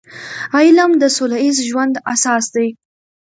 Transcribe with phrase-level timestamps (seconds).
[0.55, 2.67] علم د سوله ییز ژوند اساس دی.